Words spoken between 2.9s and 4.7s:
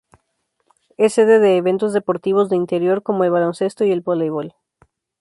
como el baloncesto y el voleibol.